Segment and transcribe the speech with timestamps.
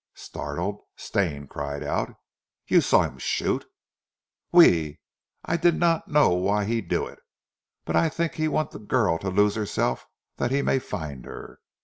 [0.15, 2.15] Startled, Stane cried out.
[2.65, 3.67] "You saw him shoot"
[4.51, 4.99] "Oui!
[5.45, 7.19] I not know why he do eet.
[7.85, 11.59] But I tink he want zee girl to lose herself dat he may find her.